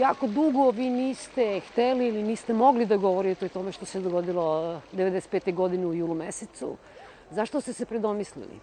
[0.00, 4.80] jako dugo vi niste hteli ili niste mogli da govorite o tome što se dogodilo
[4.92, 5.54] eh, 95.
[5.54, 6.76] godine u julu mesecu.
[7.30, 8.60] Zašto ste se predomislili?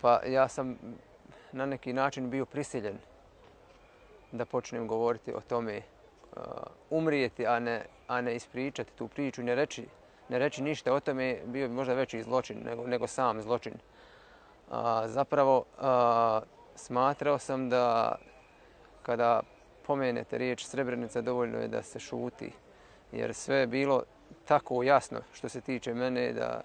[0.00, 0.78] Pa ja sam
[1.52, 2.98] na neki način bio prisiljen
[4.32, 6.40] da počnem govoriti o tome eh,
[6.90, 9.86] umrijeti, a ne, a ne ispričati tu priču, ne reći,
[10.28, 13.72] ne reći ništa o tome, bio bi možda veći zločin nego, nego sam zločin.
[14.70, 16.40] A, zapravo, a,
[16.74, 18.16] smatrao sam da
[19.02, 19.42] kada
[19.86, 22.52] pomenete riječ Srebrenica, dovoljno je da se šuti.
[23.12, 24.02] Jer sve je bilo
[24.44, 26.60] tako jasno što se tiče mene da,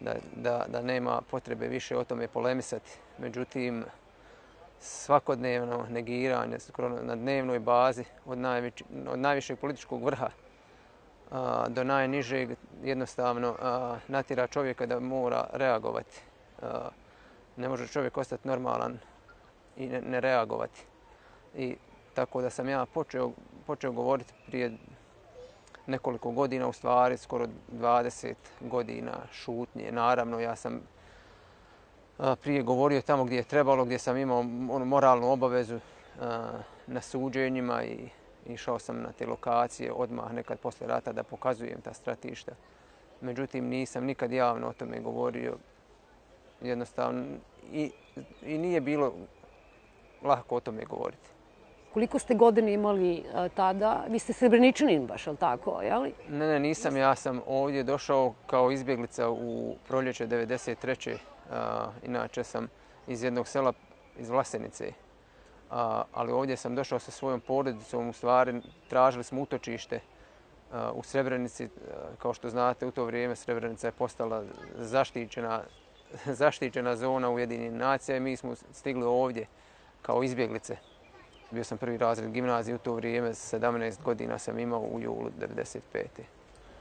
[0.00, 2.90] da, da, da nema potrebe više o tome polemisati.
[3.18, 3.84] Međutim,
[4.80, 6.58] svakodnevno negiranje
[7.02, 10.28] na dnevnoj bazi od, najveći, od najvišeg političkog vrha
[11.30, 12.50] a, do najnižeg
[12.84, 16.20] jednostavno a, natira čovjeka da mora reagovati.
[16.62, 16.88] A,
[17.56, 18.98] ne može čovjek ostati normalan
[19.76, 20.84] i ne, ne reagovati.
[21.54, 21.76] I
[22.16, 23.30] tako da sam ja počeo,
[23.66, 24.72] počeo govoriti prije
[25.86, 29.92] nekoliko godina, u stvari skoro 20 godina šutnje.
[29.92, 30.80] Naravno, ja sam
[32.42, 34.38] prije govorio tamo gdje je trebalo, gdje sam imao
[34.70, 35.80] onu moralnu obavezu
[36.86, 38.08] na suđenjima i
[38.46, 42.52] išao sam na te lokacije odmah nekad posle rata da pokazujem ta stratišta.
[43.20, 45.56] Međutim, nisam nikad javno o tome govorio.
[46.60, 47.24] Jednostavno,
[47.72, 47.90] i,
[48.42, 49.12] i nije bilo
[50.22, 51.35] lahko o tome govoriti.
[51.96, 54.04] Koliko ste godine imali e, tada?
[54.08, 55.80] Vi ste srebrničanin baš, ali tako?
[55.82, 56.14] Jeli?
[56.28, 56.96] Ne, ne, nisam.
[56.96, 61.10] Ja sam ovdje došao kao izbjeglica u proljeće 93.
[61.10, 61.18] E,
[62.06, 62.68] inače sam
[63.06, 63.72] iz jednog sela
[64.18, 64.84] iz Vlasenice.
[64.86, 64.92] E,
[66.12, 68.08] ali ovdje sam došao sa svojom porodicom.
[68.08, 70.00] U stvari tražili smo utočište
[70.94, 71.68] u Srebrenici.
[72.18, 74.44] Kao što znate, u to vrijeme Srebrenica je postala
[74.78, 75.62] zaštićena,
[76.42, 79.46] zaštićena zona Ujedinjenih nacija i mi smo stigli ovdje
[80.02, 80.76] kao izbjeglice.
[81.50, 85.78] Bio sam prvi razred gimnazije u to vrijeme, 17 godina sam imao u julu 95.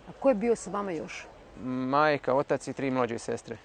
[0.10, 1.28] A ko je bio sa vama još?
[1.64, 3.58] Majka, otac i tri mlađe sestre.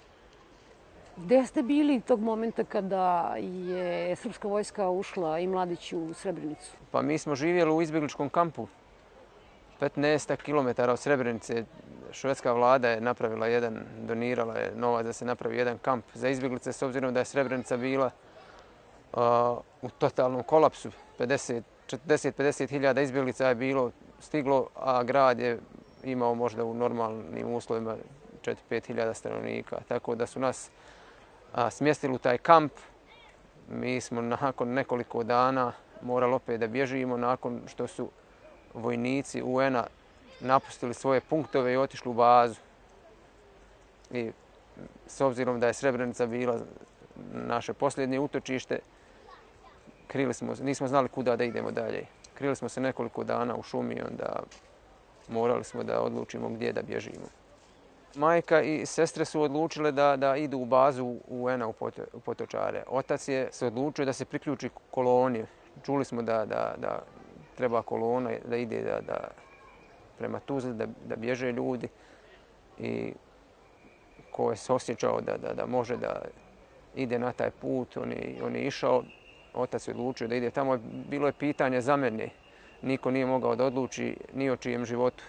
[1.17, 6.71] Gde ste bili tog momenta kada je srpska vojska ušla i mladić u Srebrenicu?
[6.91, 8.67] Pa mi smo živjeli u izbjegličkom kampu.
[9.79, 11.65] 15 km od Srebrenice
[12.11, 16.73] švedska vlada je napravila jedan, donirala je novac da se napravi jedan kamp za izbjeglice
[16.73, 18.11] s obzirom da je Srebrenica bila
[19.81, 20.91] u totalnom kolapsu.
[21.19, 25.59] 40-50 hiljada izbjeglica je bilo stiglo, a grad je
[26.03, 27.95] imao možda u normalnim uslovima
[28.69, 29.79] 4-5 hiljada stanovnika.
[29.87, 30.69] Tako da su nas
[31.71, 32.71] smjestili u taj kamp.
[33.69, 38.09] Mi smo nakon nekoliko dana morali opet da bježimo nakon što su
[38.73, 39.83] vojnici UN-a
[40.39, 42.59] napustili svoje punktove i otišli u bazu.
[44.11, 44.31] I
[45.07, 46.59] s obzirom da je Srebrenica bila
[47.33, 48.79] naše posljednje utočište,
[50.11, 52.05] krili smo, nismo znali kuda da idemo dalje.
[52.33, 54.43] Krili smo se nekoliko dana u šumi i onda
[55.27, 57.25] morali smo da odlučimo gdje da bježimo.
[58.15, 61.73] Majka i sestre su odlučile da, da idu u bazu UN-a u,
[62.13, 62.83] u Potočare.
[62.87, 65.45] Otac je se odlučio da se priključi koloni.
[65.83, 67.03] Čuli smo da, da, da
[67.55, 69.27] treba kolona da ide da, da
[70.17, 71.87] prema Tuzli, da, da bježe ljudi.
[72.79, 73.13] I
[74.31, 76.21] ko je se osjećao da, da, da može da
[76.95, 79.03] ide na taj put, on je, on je išao
[79.53, 80.77] otac je odlučio da ide tamo.
[81.09, 82.29] Bilo je pitanje za mene.
[82.81, 85.23] Niko nije mogao da odluči ni o čijem životu.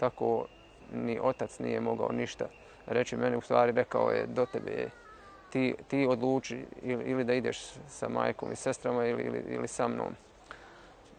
[0.00, 0.46] Tako
[0.92, 2.46] ni otac nije mogao ništa
[2.86, 3.16] reći.
[3.16, 4.90] Mene u stvari rekao je do tebe je
[5.50, 7.58] ti, ti odluči ili, ili da ideš
[7.88, 10.14] sa majkom i sestrama ili, ili, ili sa mnom.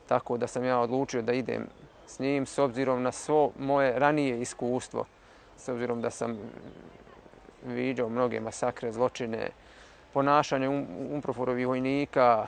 [0.08, 1.68] Tako da sam ja odlučio da idem
[2.08, 5.06] s njim s obzirom na svo moje ranije iskustvo.
[5.58, 6.38] S obzirom da sam
[7.66, 9.50] viđao mnoge masakre, zločine,
[10.14, 12.48] ponašanje um, Umproforovih vojnika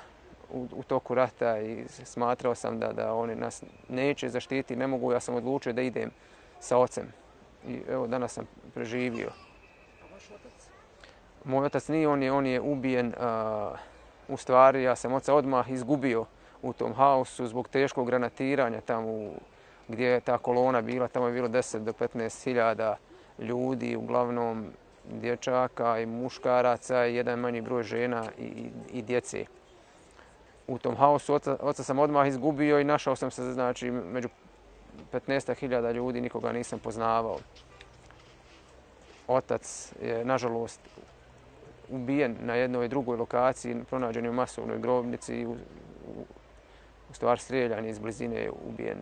[0.54, 5.12] u, u toku rata i smatrao sam da, da oni nas neće zaštiti, ne mogu,
[5.12, 6.12] ja sam odlučio da idem
[6.60, 7.14] sa ocem.
[7.68, 9.30] I evo, danas sam preživio.
[10.14, 10.70] Vaš otac?
[11.44, 13.14] Moj otac nije, on je, on je ubijen.
[13.20, 13.72] A,
[14.28, 16.26] u stvari, ja sam oca odmah izgubio
[16.62, 19.34] u tom haosu zbog teškog granatiranja tamo u,
[19.88, 21.08] gdje je ta kolona bila.
[21.08, 22.98] Tamo je bilo 10 do 15 hiljada
[23.40, 24.72] ljudi, uglavnom
[25.10, 29.46] dječaka i muškaraca i jedan manji broj žena i, i, i djece.
[30.68, 34.30] U tom haosu oca, oca sam odmah izgubio i našao sam se znači, među
[35.14, 37.38] 15.000 ljudi, nikoga nisam poznavao.
[39.28, 40.80] Otac je, nažalost,
[41.90, 46.26] ubijen na jednoj drugoj lokaciji, pronađen je u masovnoj grobnici i u, u,
[47.10, 48.98] u stvar strijeljan iz blizine je ubijen.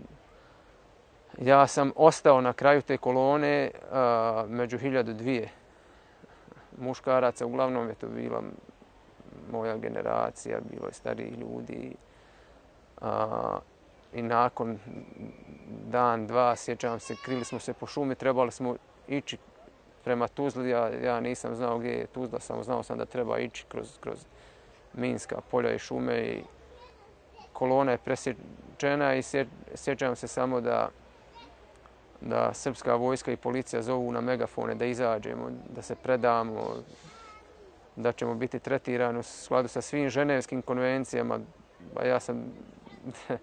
[1.37, 5.49] Ja sam ostao na kraju te kolone a, među hiljadu dvije
[6.79, 8.41] muškaraca, uglavnom je to bila
[9.51, 11.95] moja generacija, bilo je stariji ljudi.
[13.01, 13.59] A,
[14.13, 14.79] i nakon
[15.89, 18.75] dan, dva, sjećam se, krili smo se po šumi, trebali smo
[19.07, 19.37] ići
[20.03, 23.65] prema Tuzli, ja, ja nisam znao gdje je Tuzla, samo znao sam da treba ići
[23.67, 24.25] kroz, kroz
[24.93, 26.43] Minska polja i šume i
[27.53, 29.21] kolona je presječena i
[29.75, 30.89] sjećam se samo da
[32.21, 36.75] da srpska vojska i policija zovu na megafone da izađemo, da se predamo,
[37.95, 41.39] da ćemo biti tretirani u skladu sa svim ženevskim konvencijama.
[41.95, 42.43] Ba ja sam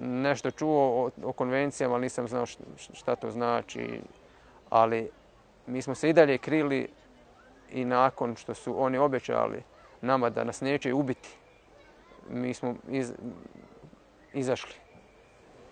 [0.00, 2.46] nešto čuo o, o konvencijama, ali nisam znao
[2.92, 4.00] šta to znači.
[4.70, 5.10] Ali
[5.66, 6.88] mi smo se i dalje krili
[7.70, 9.62] i nakon što su oni obećali
[10.00, 11.28] nama da nas neće ubiti,
[12.30, 13.12] mi smo iz,
[14.32, 14.74] izašli.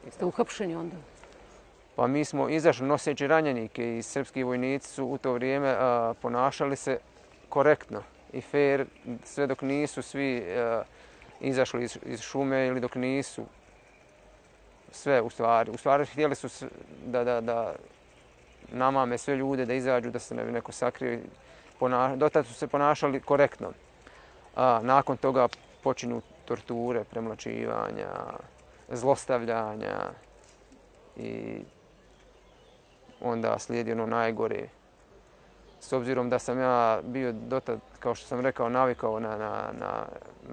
[0.05, 0.97] Jeste uhapšeni onda?
[1.97, 6.77] Pa mi smo izašli noseći ranjenike i srpski vojnici su u to vrijeme a, ponašali
[6.77, 6.99] se
[7.49, 8.03] korektno
[8.33, 8.87] i fair
[9.25, 10.83] sve dok nisu svi a,
[11.41, 13.45] izašli iz, iz šume ili dok nisu
[14.91, 15.71] sve u stvari.
[15.71, 16.67] U stvari htjeli su
[17.07, 17.75] da, da, da
[18.73, 21.19] namame sve ljude da izađu, da se ne bi neko sakrio.
[21.79, 23.73] Pona, dotad su se ponašali korektno.
[24.57, 25.49] A, nakon toga
[25.83, 28.09] počinu torture, premlačivanja,
[28.89, 30.11] zlostavljanja
[31.17, 31.59] i
[33.25, 34.69] onda slijedi ono najgore.
[35.81, 40.07] S obzirom da sam ja bio dotad, kao što sam rekao, navikao na, na, na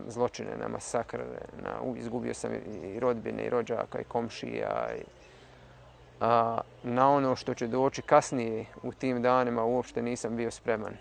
[0.08, 1.24] zločine, na masakre,
[1.64, 2.52] na, izgubio sam
[2.84, 4.90] i rodbine, i rođaka, i komšija.
[5.00, 5.04] I,
[6.20, 10.94] a, na ono što će doći kasnije u tim danima uopšte nisam bio spreman.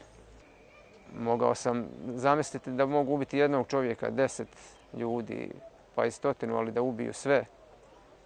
[1.18, 4.48] Mogao sam zamisliti da mogu ubiti jednog čovjeka, deset
[4.94, 5.50] ljudi,
[5.94, 7.44] pa i stotinu, ali da ubiju sve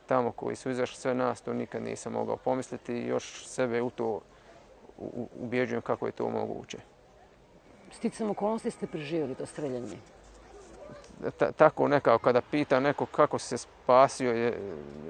[0.07, 3.91] tamo koji su izašli sve nas, to nikad nisam mogao pomisliti i još sebe u
[3.91, 4.21] to
[5.41, 6.79] ubjeđujem kako je to moguće.
[7.93, 9.97] Sticam okolnosti ste preživjeli to streljanje?
[11.39, 14.59] Ta, tako nekako, kada pita neko kako se spasio, je,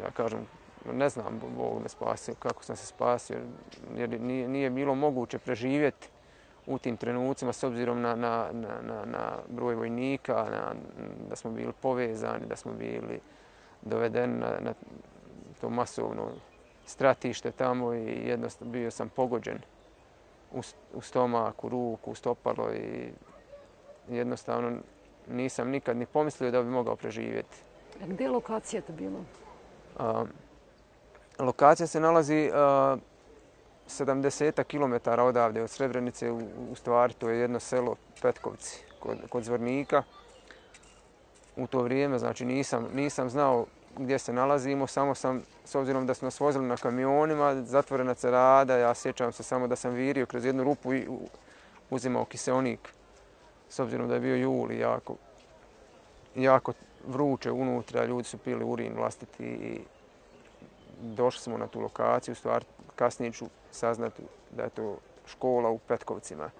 [0.03, 0.47] ja kažem,
[0.93, 3.37] ne znam, Bog me spasio, kako sam se spasio,
[3.97, 6.09] jer nije, nije bilo moguće preživjeti
[6.67, 10.75] u tim trenucima s obzirom na, na, na, na, na broj vojnika, na,
[11.29, 13.21] da smo bili povezani, da smo bili
[13.85, 14.75] doveden na, na
[15.61, 16.29] to masovno
[16.87, 19.59] stratište tamo i jednostavno bio sam pogođen
[20.53, 20.63] u,
[20.95, 23.09] u stomak, u ruku, u stopalo i
[24.09, 24.73] jednostavno
[25.29, 27.57] nisam nikad ni pomislio da bi mogao preživjeti.
[28.03, 29.25] A gdje je lokacija to bilo?
[29.99, 30.25] A,
[31.39, 32.97] lokacija se nalazi a,
[33.89, 36.41] 70 km odavde od Srebrenice, u,
[36.71, 40.03] u stvari to je jedno selo Petkovci kod, kod Zvornika
[41.57, 43.67] u to vrijeme, znači nisam, nisam znao
[43.99, 48.77] gdje se nalazimo, samo sam, s obzirom da smo nas vozili na kamionima, zatvorena cerada,
[48.77, 51.09] ja sjećam se samo da sam virio kroz jednu rupu i
[51.91, 52.89] uzimao kiseonik,
[53.69, 55.17] s obzirom da je bio jul i jako,
[56.35, 56.73] jako
[57.07, 59.81] vruće unutra, ljudi su pili urin vlastiti i
[61.01, 62.65] došli smo na tu lokaciju, u stvari
[62.97, 66.51] kasnije ću saznati da je to škola u Petkovcima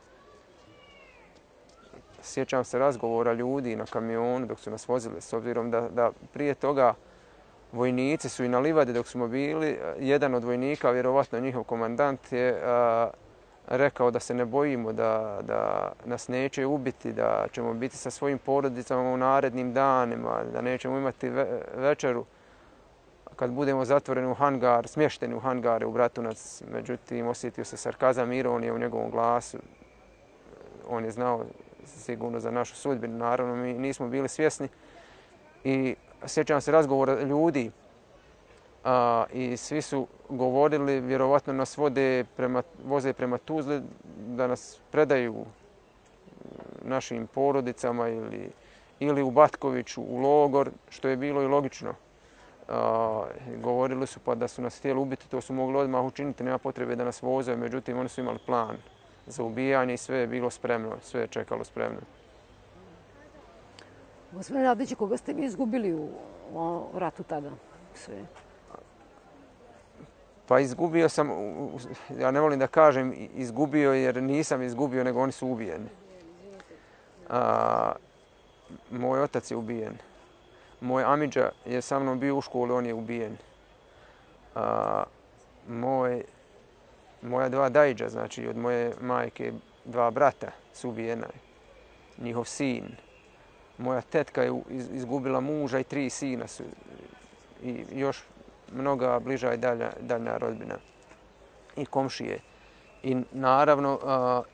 [2.25, 6.55] sjećam se razgovora ljudi na kamionu dok su nas vozili, s obzirom da, da prije
[6.55, 6.95] toga
[7.73, 9.79] vojnici su i na livadi dok smo bili.
[9.99, 13.11] Jedan od vojnika, vjerovatno njihov komandant, je a,
[13.67, 18.39] rekao da se ne bojimo, da, da nas neće ubiti, da ćemo biti sa svojim
[18.39, 22.25] porodicama u narednim danima, da nećemo imati ve večeru
[23.37, 26.63] kad budemo zatvoreni u hangar, smješteni u hangare u Bratunac.
[26.73, 29.59] Međutim, osjetio se sarkazam ironije u njegovom glasu.
[30.89, 31.45] On je znao
[31.87, 33.19] sigurno za našu sudbinu.
[33.19, 34.69] Naravno, mi nismo bili svjesni.
[35.65, 35.95] I
[36.27, 37.71] sjećam se razgovora ljudi
[38.85, 43.83] a, i svi su govorili, vjerovatno nas vode prema, voze prema Tuzli
[44.27, 45.45] da nas predaju
[46.83, 48.51] našim porodicama ili,
[49.01, 51.95] ili u Batkoviću, u logor, što je bilo i logično.
[52.69, 53.25] A,
[53.63, 56.97] govorili su pa da su nas htjeli ubiti, to su mogli odmah učiniti, nema potrebe
[56.97, 58.77] da nas voze, međutim oni su imali plan
[59.27, 62.01] za ubijanje i sve je bilo spremno, sve je čekalo spremno.
[64.33, 66.09] Gospodine Radić, koga ste vi izgubili u,
[66.93, 67.51] u ratu tada?
[67.95, 68.25] Sve.
[70.47, 71.31] Pa izgubio sam,
[72.19, 75.89] ja ne volim da kažem izgubio jer nisam izgubio, nego oni su ubijeni.
[77.31, 77.93] A,
[78.91, 79.99] moj otac je ubijen.
[80.81, 83.37] Moj Amidža je sa mnom bio u školi, on je ubijen.
[84.55, 85.05] A,
[85.69, 86.23] moj
[87.25, 89.53] moja dva dajđa, znači od moje majke
[89.85, 91.27] dva brata su ubijena.
[92.19, 92.85] Njihov sin.
[93.79, 94.53] Moja tetka je
[94.93, 96.63] izgubila muža i tri sina su.
[97.63, 98.25] I još
[98.73, 100.75] mnoga bliža i dalja, daljna rodbina.
[101.77, 102.39] I komšije.
[103.03, 103.99] I naravno,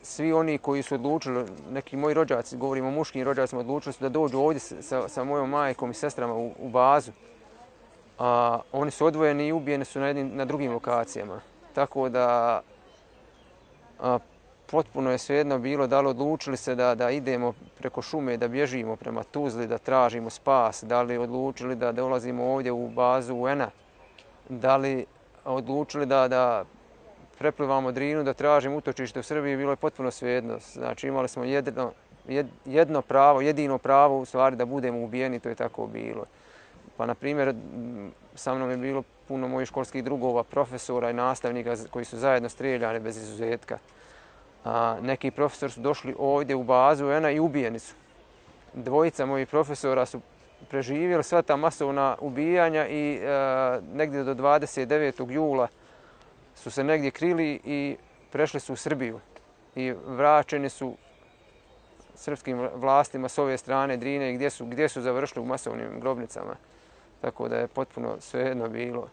[0.03, 4.09] svi oni koji su odlučili, neki moji rođaci, govorimo o muškim rođacima, odlučili su da
[4.09, 7.12] dođu ovdje sa, sa mojom majkom i sestrama u, u bazu.
[8.19, 11.41] A, oni su odvojeni i ubijeni su na, jednim, na drugim lokacijama.
[11.75, 12.61] Tako da
[14.00, 14.19] a,
[14.71, 18.97] potpuno je svejedno bilo da li odlučili se da, da idemo preko šume, da bježimo
[18.97, 23.71] prema Tuzli, da tražimo spas, da li odlučili da dolazimo ovdje u bazu UN-a,
[24.49, 25.07] da li
[25.45, 26.65] odlučili da, da
[27.39, 30.59] preplivamo Drinu, da tražimo utočište u Srbiji, bilo je potpuno svejedno.
[30.73, 31.93] Znači imali smo jedno,
[32.65, 36.25] jedno pravo, jedino pravo u stvari da budemo ubijeni, to je tako bilo.
[37.00, 37.54] Pa, na primjer,
[38.35, 43.00] sa mnom je bilo puno mojih školskih drugova, profesora i nastavnika koji su zajedno streljani
[43.00, 43.78] bez izuzetka.
[44.64, 47.95] A, neki profesori su došli ovdje u bazu ena i ubijeni su.
[48.75, 50.21] Dvojica mojih profesora su
[50.69, 53.21] preživjeli sva ta masovna ubijanja i e,
[53.95, 55.30] negdje do 29.
[55.30, 55.69] jula
[56.54, 57.97] su se negdje krili i
[58.33, 59.21] prešli su u Srbiju
[59.75, 60.97] i vraćeni su
[62.14, 66.57] srpskim vlastima s ove strane Drine gdje su, gdje su završili u masovnim grobnicama.
[67.21, 69.09] Tako da je potpuno svejedno bilo.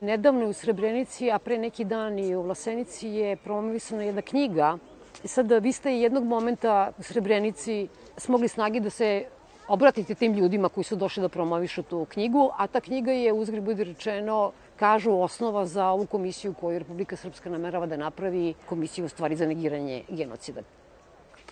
[0.00, 4.78] Nedavno u Srebrenici, a pre neki dan i u Vlasenici je promovisana jedna knjiga.
[5.24, 9.24] Sad vi ste jednog momenta u Srebrenici smogli snagi da se
[9.68, 13.60] obratite tim ljudima koji su došli da promovišu tu knjigu, a ta knjiga je, uzgri
[13.60, 19.08] budi rečeno, kažu osnova za ovu komisiju koju Republika Srpska namerava da napravi, komisiju u
[19.08, 20.60] stvari za negiranje genocida.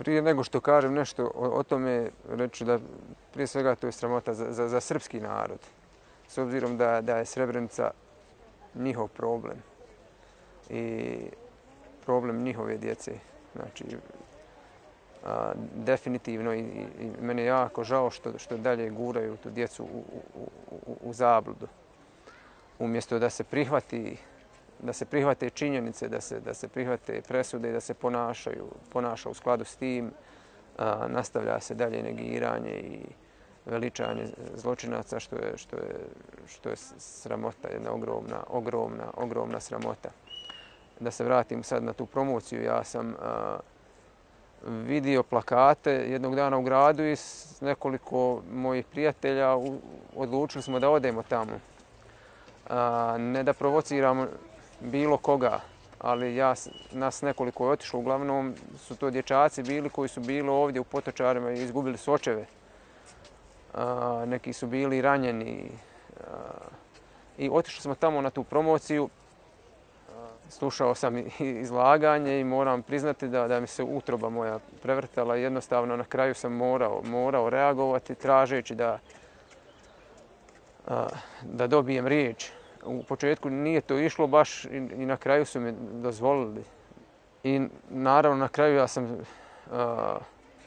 [0.03, 2.79] Prije nego što kažem nešto o, o tome, reću da
[3.33, 5.59] prije svega to je sramota za, za, za srpski narod.
[6.29, 7.91] S obzirom da, da je Srebrenica
[8.75, 9.57] njihov problem
[10.71, 11.15] i
[12.05, 13.13] problem njihove djece.
[13.55, 13.85] Znači,
[15.25, 16.87] a, definitivno i, i,
[17.35, 20.05] i je jako žao što, što dalje guraju tu djecu u,
[20.35, 20.49] u,
[20.87, 21.69] u, u zabludu.
[22.79, 24.17] Umjesto da se prihvati
[24.83, 29.29] da se prihvate činjenice, da se, da se prihvate presude i da se ponašaju, ponaša
[29.29, 30.11] u skladu s tim,
[30.79, 33.01] a, nastavlja se dalje negiranje i
[33.67, 35.95] veličanje zločinaca, što je, što je,
[36.47, 40.11] što je sramota, jedna ogromna, ogromna, ogromna sramota.
[41.01, 43.59] Da se vratim sad na tu promociju, ja sam a,
[44.67, 49.79] vidio plakate jednog dana u gradu i s nekoliko mojih prijatelja u,
[50.17, 51.53] odlučili smo da odemo tamo.
[52.71, 54.27] A, ne da provociramo
[54.83, 55.61] bilo koga,
[55.99, 56.55] ali ja,
[56.93, 58.01] nas nekoliko je otišlo.
[58.01, 62.47] Uglavnom su to dječaci bili koji su bili ovdje u potočarima i izgubili sočeve.
[63.75, 65.71] A, neki su bili ranjeni.
[66.21, 66.25] A,
[67.39, 69.09] I otišli smo tamo na tu promociju.
[70.49, 75.37] Slušao sam izlaganje i moram priznati da, da mi se utroba moja prevrtala.
[75.37, 78.99] Jednostavno na kraju sam morao, morao reagovati tražeći da,
[80.87, 81.09] a,
[81.43, 82.51] da dobijem riječ
[82.85, 86.65] u početku nije to išlo baš i, i na kraju su mi dozvolili.
[87.45, 89.77] I naravno na kraju ja sam uh,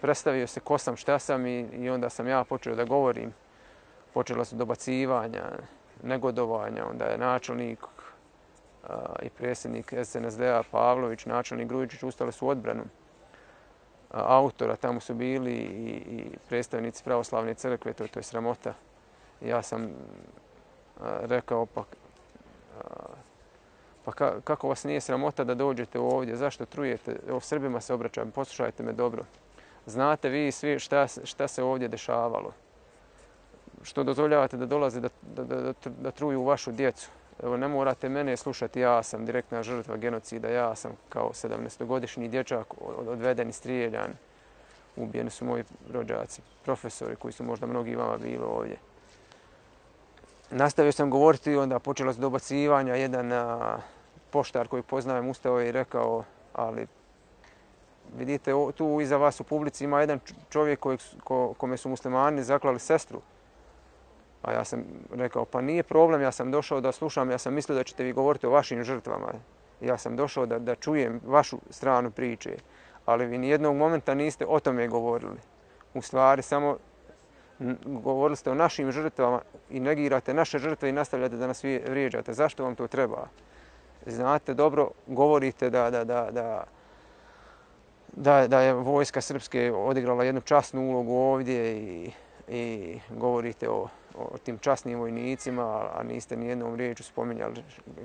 [0.01, 3.34] predstavio se ko sam, šta sam i, i onda sam ja počeo da govorim.
[4.13, 5.43] Počela su dobacivanja,
[6.03, 8.89] negodovanja, onda je načelnik uh,
[9.22, 12.88] i predsjednik SNSD-a Pavlović, načelnik Grujičić ustali su odbranu uh,
[14.10, 14.75] autora.
[14.75, 18.74] Tamo su bili i, i predstavnici pravoslavne crkve, to, to je sramota.
[19.41, 19.89] Ja sam
[21.01, 21.84] rekao, pa
[24.05, 28.32] pa ka, kako vas nije sramota da dođete ovdje, zašto trujete, o Srbima se obraćam,
[28.32, 29.25] poslušajte me dobro.
[29.86, 32.51] Znate vi svi šta, šta se ovdje dešavalo?
[33.84, 37.10] Što dozvoljavate da dolaze da, da, da, da, da truju vašu djecu?
[37.44, 42.74] Evo, ne morate mene slušati, ja sam direktna žrtva genocida, ja sam kao 17-godišnji dječak
[43.08, 44.13] odveden i strijeljan.
[44.96, 45.63] Ubijeni su moji
[45.94, 48.77] rođaci, profesori koji su možda mnogi vama bilo ovdje
[50.51, 52.95] nastavio sam govoriti i onda počelo se dobacivanja.
[52.95, 53.77] Jedan a,
[54.29, 56.23] poštar koji poznajem ustao i rekao,
[56.53, 56.87] ali
[58.17, 62.79] vidite, tu iza vas u publici ima jedan čovjek kojeg, ko, kome su muslimani zaklali
[62.79, 63.21] sestru.
[64.41, 64.83] A ja sam
[65.13, 68.13] rekao, pa nije problem, ja sam došao da slušam, ja sam mislio da ćete vi
[68.13, 69.33] govoriti o vašim žrtvama.
[69.81, 72.57] Ja sam došao da, da čujem vašu stranu priče,
[73.05, 75.37] ali vi nijednog momenta niste o tome govorili.
[75.93, 76.77] U stvari, samo
[77.85, 82.33] govorili ste o našim žrtvama i negirate naše žrtve i nastavljate da nas vrijeđate.
[82.33, 83.27] Zašto vam to treba?
[84.05, 86.63] Znate, dobro govorite da, da, da, da,
[88.12, 92.12] da, da je vojska Srpske odigrala jednu časnu ulogu ovdje i,
[92.47, 97.63] i govorite o, o tim časnim vojnicima, a niste ni jednom riječu spominjali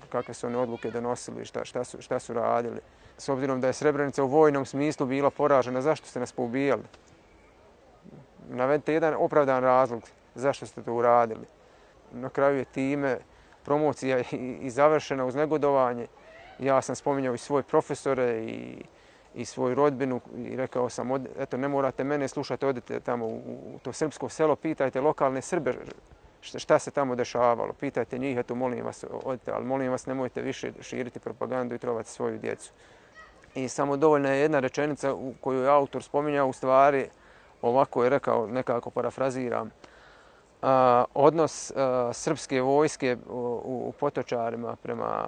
[0.08, 2.80] kakve su one odluke donosili, šta, šta, su, šta su radili.
[3.18, 6.82] S obzirom da je Srebrenica u vojnom smislu bila poražena, zašto ste nas poubijali?
[8.56, 10.02] Navedite jedan opravdan razlog
[10.34, 11.46] zašto ste to uradili.
[12.12, 13.18] Na kraju je time
[13.64, 14.22] promocija
[14.60, 16.06] i završena uz negodovanje
[16.60, 18.82] Ja sam spominjao i svoje profesore i,
[19.34, 23.36] i svoju rodbinu i rekao sam, od, eto, ne morate mene slušati, odite tamo u,
[23.74, 25.74] u to srpsko selo, pitajte lokalne Srbe
[26.40, 27.72] šta, šta se tamo dešavalo.
[27.72, 32.10] Pitajte njih, eto, molim vas, odite, ali molim vas, nemojte više širiti propagandu i trovati
[32.10, 32.72] svoju djecu.
[33.54, 37.08] I samo dovoljna je jedna rečenica u koju je autor spominjao, u stvari
[37.62, 39.70] ovako je rekao, nekako parafraziram,
[40.62, 45.26] a, odnos a, srpske vojske u, u Potočarima prema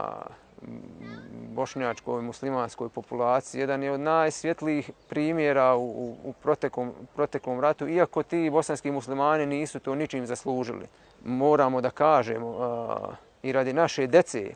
[1.54, 8.50] bošnjačkoj muslimanskoj populaciji jedan je od najsvjetlijih primjera u, u proteklom, proteklom ratu, iako ti
[8.52, 10.86] bosanski muslimani nisu to ničim zaslužili.
[11.24, 12.96] Moramo da kažemo a,
[13.42, 14.54] i radi naše dece,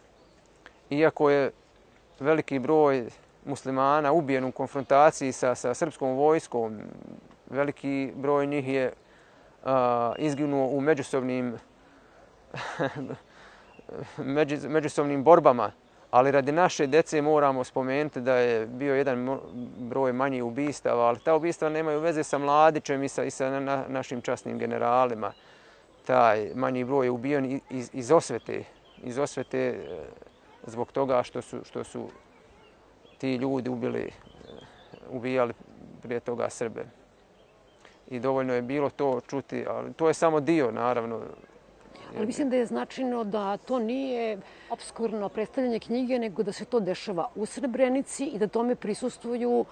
[0.91, 1.51] iako je
[2.21, 3.09] veliki broj
[3.45, 6.79] muslimana ubijen u konfrontaciji sa, sa srpskom vojskom,
[7.51, 8.93] veliki broj njih je
[9.65, 11.57] a, izginuo u međusobnim
[14.19, 15.73] među, međusobnim borbama
[16.11, 19.39] ali radi naše dece moramo spomenuti da je bio jedan
[19.79, 23.85] broj manji ubistava, ali ta ubistva nemaju veze sa mladićem i sa, i sa na,
[23.89, 25.33] našim časnim generalima.
[26.07, 28.65] Taj manji broj je ubijen iz, iz osvete,
[29.03, 29.77] iz osvete e,
[30.67, 32.09] zbog toga što su, što su
[33.19, 34.11] ti ljudi ubili, e,
[35.11, 35.53] ubijali
[36.03, 36.85] prije toga Srbe.
[38.11, 41.21] I dovoljno je bilo to čuti, ali to je samo dio, naravno,
[42.17, 44.39] Ali mislim da je značajno da to nije
[44.71, 49.65] obskurno predstavljanje knjige, nego da se to dešava u Srebrenici i da tome prisustuju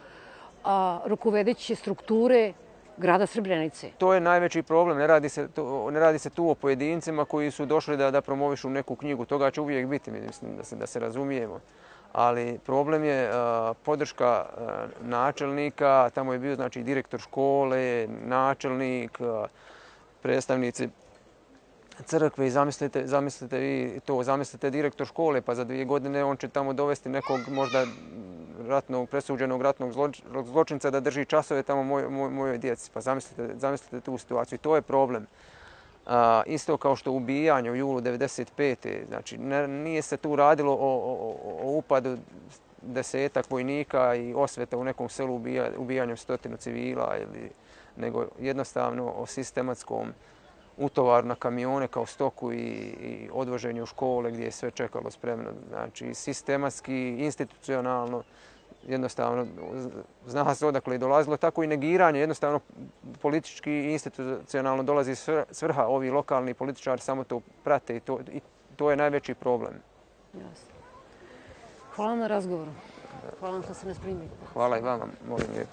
[0.65, 2.53] a, rukovedeće strukture
[2.97, 3.91] grada Srebrenice.
[3.99, 4.99] To je najveći problem.
[4.99, 8.21] Ne radi se, to, ne radi se tu o pojedincima koji su došli da, da
[8.21, 9.25] promovišu neku knjigu.
[9.25, 11.61] Toga će uvijek biti, mislim, da se, da se razumijemo.
[12.15, 13.31] Ali problem je e,
[13.85, 14.61] podrška e,
[15.03, 19.47] načelnika, tamo je bio znači direktor škole, načelnik, e,
[20.23, 20.89] predstavnici
[22.05, 26.49] crkve i zamislite, zamislite vi to, zamislite direktor škole, pa za dvije godine on će
[26.49, 27.87] tamo dovesti nekog možda
[28.69, 29.93] ratnog, presuđenog ratnog
[30.45, 32.91] zločinca da drži časove tamo moj, moj, mojoj djeci.
[32.95, 34.57] Pa zamislite, zamislite tu situaciju.
[34.57, 35.27] I to je problem.
[36.07, 39.07] A, isto kao što ubijanje u julu 95.
[39.09, 42.19] Znači, ne, nije se tu radilo o, o, o upadu
[42.83, 47.51] desetak vojnika i osveta u nekom selu ubija, ubijanjem stotinu civila, ili,
[47.97, 50.13] nego jednostavno o sistematskom
[50.77, 55.51] utovar na kamione kao stoku i, i odvoženje u škole gdje je sve čekalo spremno.
[55.69, 58.23] Znači, sistematski, institucionalno,
[58.89, 59.47] jednostavno,
[60.27, 62.61] zna se odakle je dolazilo, tako i negiranje, jednostavno
[63.23, 65.15] politički i institucionalno dolazi
[65.51, 65.87] svrha.
[65.87, 68.41] Ovi lokalni političari samo to prate i to, i
[68.77, 69.75] to je najveći problem.
[70.35, 70.75] Jasno.
[71.95, 72.71] Hvala na razgovoru.
[73.39, 74.29] Hvala vam što se nas primili.
[74.53, 75.71] Hvala i vama, molim lijepo.